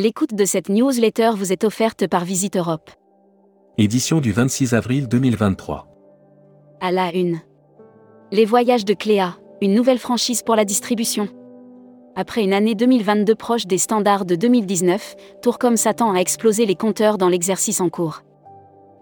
[0.00, 2.88] L'écoute de cette newsletter vous est offerte par Visite Europe.
[3.78, 5.88] Édition du 26 avril 2023.
[6.80, 7.40] À la une.
[8.30, 11.26] Les voyages de Cléa, une nouvelle franchise pour la distribution.
[12.14, 17.18] Après une année 2022 proche des standards de 2019, Tourcom s'attend à exploser les compteurs
[17.18, 18.22] dans l'exercice en cours.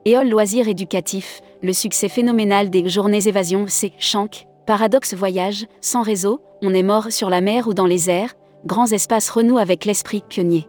[0.07, 6.41] Éole loisirs éducatifs, le succès phénoménal des journées évasion, c'est Shank, Paradoxe Voyage, sans réseau,
[6.63, 8.33] on est mort sur la mer ou dans les airs,
[8.65, 10.67] grands espaces renouent avec l'esprit pionnier.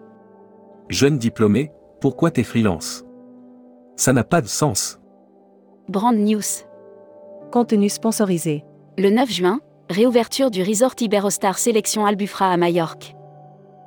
[0.89, 3.03] Jeune diplômé, pourquoi t'es freelance?
[3.97, 4.99] Ça n'a pas de sens.
[5.89, 6.63] Brand News.
[7.51, 8.63] Contenu sponsorisé.
[8.97, 13.15] Le 9 juin, réouverture du resort Iberostar Sélection Albufra à Majorque.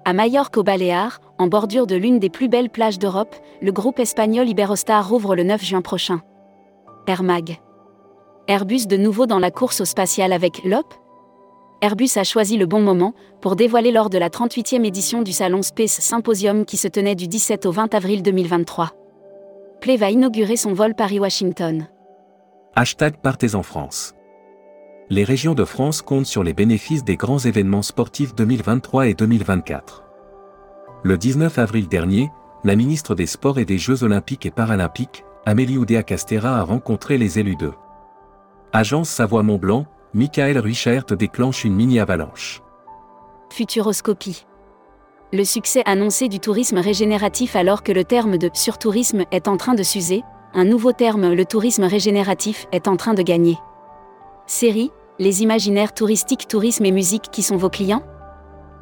[0.04, 3.98] À Majorque au Baléares, en bordure de l'une des plus belles plages d'Europe, le groupe
[3.98, 6.20] espagnol Iberostar rouvre le 9 juin prochain.
[7.06, 7.60] Air Mag.
[8.46, 10.92] Airbus de nouveau dans la course au spatial avec l'OP
[11.82, 15.62] Airbus a choisi le bon moment pour dévoiler lors de la 38e édition du salon
[15.62, 18.90] Space Symposium qui se tenait du 17 au 20 avril 2023.
[19.80, 21.88] Play va inaugurer son vol Paris-Washington.
[22.76, 24.14] Hashtag Partez en France.
[25.08, 30.04] Les régions de France comptent sur les bénéfices des grands événements sportifs 2023 et 2024.
[31.02, 32.30] Le 19 avril dernier,
[32.62, 37.38] la ministre des Sports et des Jeux Olympiques et Paralympiques, Amélie Oudéa-Castera a rencontré les
[37.38, 37.72] élus de
[38.74, 42.62] Agence Savoie-Mont-Blanc, Michael Richert déclenche une mini-avalanche.
[43.52, 44.44] Futuroscopie.
[45.32, 49.74] Le succès annoncé du tourisme régénératif alors que le terme de surtourisme est en train
[49.74, 53.56] de s'user, un nouveau terme, le tourisme régénératif, est en train de gagner.
[54.48, 58.02] Série, les imaginaires touristiques, tourisme et musique qui sont vos clients?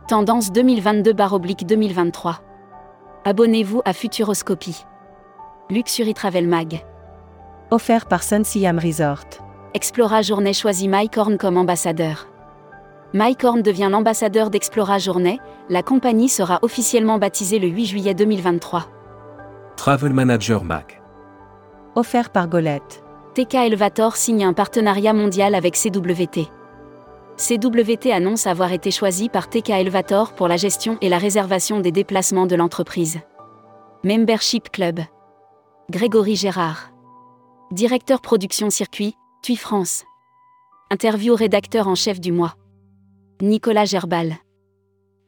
[0.08, 2.36] Tendance 2022-2023.
[3.26, 4.86] Abonnez-vous à Futuroscopie.
[5.68, 6.86] Luxury Travel Mag.
[7.70, 9.47] Offert par Sun Siam Resort.
[9.74, 12.26] Explora Journée choisit Mike Horn comme ambassadeur.
[13.12, 18.86] Mike Horn devient l'ambassadeur d'Explora Journée, la compagnie sera officiellement baptisée le 8 juillet 2023.
[19.76, 21.02] Travel Manager Mac.
[21.94, 23.04] Offert par Golette.
[23.34, 26.48] TK Elevator signe un partenariat mondial avec CWT.
[27.36, 31.92] CWT annonce avoir été choisi par TK Elevator pour la gestion et la réservation des
[31.92, 33.20] déplacements de l'entreprise.
[34.02, 35.00] Membership Club.
[35.90, 36.90] Grégory Gérard.
[37.70, 40.04] Directeur production circuit, TUI France.
[40.90, 42.54] Interview au rédacteur en chef du mois.
[43.40, 44.34] Nicolas Gerbal.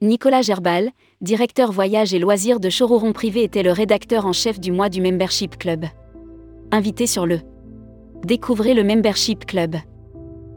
[0.03, 0.91] Nicolas Gerbal,
[1.21, 5.01] directeur voyage et loisirs de Chororon Privé, était le rédacteur en chef du mois du
[5.01, 5.85] Membership Club.
[6.73, 7.41] Invité sur le
[8.25, 9.77] Découvrez le Membership Club.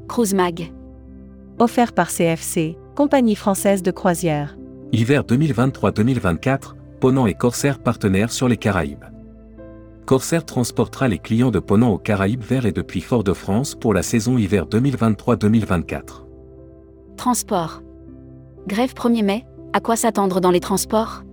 [0.08, 0.74] Cruise Mag.
[1.60, 4.58] Offert par CFC, compagnie française de croisière.
[4.92, 9.13] Hiver 2023-2024, Ponant et Corsair partenaires sur les Caraïbes.
[10.06, 14.38] Corsair transportera les clients de Ponant aux Caraïbes vers et depuis Fort-de-France pour la saison
[14.38, 16.26] hiver 2023-2024.
[17.16, 17.82] Transport.
[18.68, 21.24] Grève 1er mai, à quoi s'attendre dans les transports?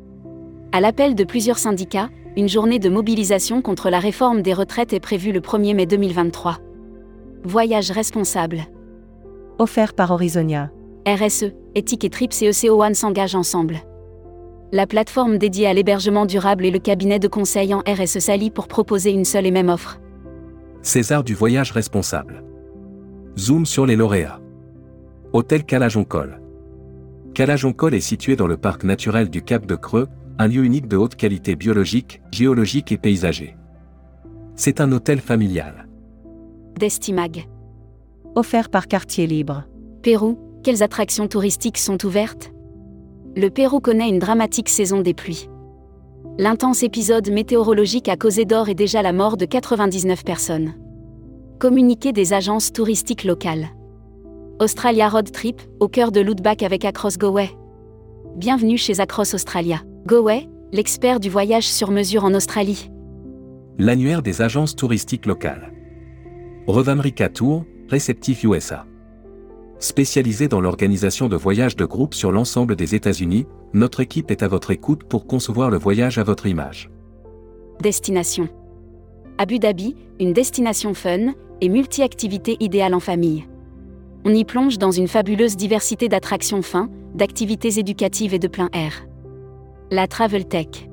[0.70, 5.00] À l'appel de plusieurs syndicats, une journée de mobilisation contre la réforme des retraites est
[5.00, 6.59] prévue le 1er mai 2023.
[7.42, 8.60] Voyage responsable.
[9.59, 10.70] Offert par Horizonia.
[11.09, 13.80] RSE, Éthique et Trips et ECO1 s'engagent ensemble.
[14.72, 18.69] La plateforme dédiée à l'hébergement durable et le cabinet de conseil en RSE s'allient pour
[18.69, 20.00] proposer une seule et même offre.
[20.82, 22.44] César du voyage responsable.
[23.36, 24.41] Zoom sur les lauréats.
[25.32, 26.41] Hôtel Calajoncol.
[27.34, 30.06] Calajoncol est situé dans le parc naturel du Cap de Creux,
[30.38, 33.56] un lieu unique de haute qualité biologique, géologique et paysager.
[34.54, 35.88] C'est un hôtel familial.
[36.78, 37.48] Destimag.
[38.36, 39.64] Offert par Quartier Libre.
[40.03, 42.53] Pérou, quelles attractions touristiques sont ouvertes?
[43.40, 45.48] Le Pérou connaît une dramatique saison des pluies.
[46.36, 50.74] L'intense épisode météorologique a causé d'or et déjà la mort de 99 personnes.
[51.58, 53.68] Communiqué des agences touristiques locales.
[54.60, 57.48] Australia Road Trip, au cœur de l'Outback avec Across Goway.
[58.36, 59.80] Bienvenue chez Across Australia.
[60.04, 62.90] Goway, l'expert du voyage sur mesure en Australie.
[63.78, 65.72] L'annuaire des agences touristiques locales.
[66.66, 68.84] Revamrica Tour, réceptif USA.
[69.80, 74.48] Spécialisé dans l'organisation de voyages de groupe sur l'ensemble des États-Unis, notre équipe est à
[74.48, 76.91] votre écoute pour concevoir le voyage à votre image.
[77.80, 78.47] Destination.
[79.38, 81.32] Abu Dhabi, une destination fun
[81.62, 83.47] et multi-activités idéale en famille.
[84.27, 89.06] On y plonge dans une fabuleuse diversité d'attractions fins, d'activités éducatives et de plein air.
[89.91, 90.91] La Travel Tech.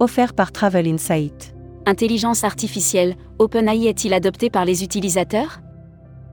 [0.00, 1.54] Offert par Travel Insight.
[1.86, 5.60] Intelligence artificielle, OpenAI est-il adopté par les utilisateurs?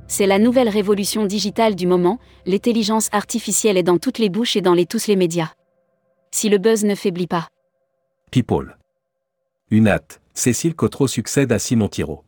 [0.08, 4.62] C'est la nouvelle révolution digitale du moment, l'intelligence artificielle est dans toutes les bouches et
[4.62, 5.52] dans les tous les médias.
[6.32, 7.50] Si le buzz ne faiblit pas.
[8.32, 8.78] People.
[9.70, 12.24] UNAT, Cécile Cotreau succède à Simon Thiraud.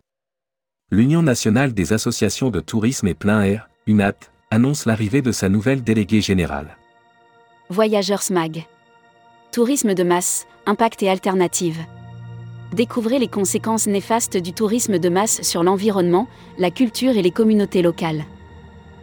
[0.91, 4.15] L'Union nationale des associations de tourisme et plein air, UNAT,
[4.51, 6.77] annonce l'arrivée de sa nouvelle déléguée générale.
[7.69, 8.65] Voyageurs Mag.
[9.51, 11.77] Tourisme de masse, impact et alternative.
[12.73, 16.27] Découvrez les conséquences néfastes du tourisme de masse sur l'environnement,
[16.57, 18.25] la culture et les communautés locales.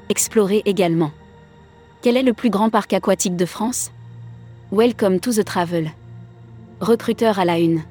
[0.09, 1.11] Explorez également.
[2.01, 3.91] Quel est le plus grand parc aquatique de France?
[4.71, 5.91] Welcome to the travel.
[6.81, 7.83] Recruteur à la une.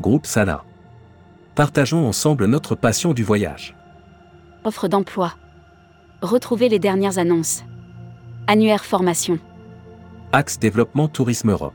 [0.00, 0.64] Groupe Sala.
[1.54, 3.76] Partageons ensemble notre passion du voyage.
[4.64, 5.34] Offre d'emploi.
[6.20, 7.62] Retrouvez les dernières annonces.
[8.46, 9.38] Annuaire formation.
[10.32, 11.74] Axe Développement Tourisme Europe.